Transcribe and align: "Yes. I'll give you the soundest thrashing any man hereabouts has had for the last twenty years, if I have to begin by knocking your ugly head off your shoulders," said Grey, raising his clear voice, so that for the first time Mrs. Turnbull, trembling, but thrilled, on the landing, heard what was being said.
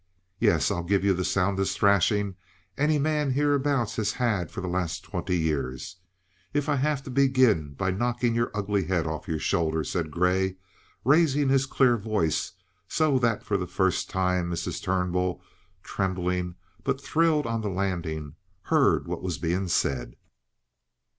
"Yes. 0.39 0.71
I'll 0.71 0.81
give 0.81 1.03
you 1.05 1.13
the 1.13 1.23
soundest 1.23 1.77
thrashing 1.77 2.33
any 2.75 2.97
man 2.97 3.29
hereabouts 3.33 3.97
has 3.97 4.13
had 4.13 4.49
for 4.49 4.59
the 4.59 4.67
last 4.67 5.03
twenty 5.03 5.37
years, 5.37 5.97
if 6.55 6.67
I 6.67 6.77
have 6.77 7.03
to 7.03 7.11
begin 7.11 7.75
by 7.75 7.91
knocking 7.91 8.33
your 8.33 8.49
ugly 8.51 8.85
head 8.85 9.05
off 9.05 9.27
your 9.27 9.37
shoulders," 9.37 9.91
said 9.91 10.09
Grey, 10.09 10.57
raising 11.05 11.49
his 11.49 11.67
clear 11.67 11.97
voice, 11.97 12.53
so 12.87 13.19
that 13.19 13.43
for 13.43 13.57
the 13.57 13.67
first 13.67 14.09
time 14.09 14.49
Mrs. 14.49 14.81
Turnbull, 14.81 15.39
trembling, 15.83 16.55
but 16.83 16.99
thrilled, 16.99 17.45
on 17.45 17.61
the 17.61 17.69
landing, 17.69 18.33
heard 18.63 19.07
what 19.07 19.21
was 19.21 19.37
being 19.37 19.67
said. 19.67 20.15